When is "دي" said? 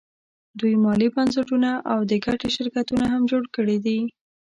3.85-3.99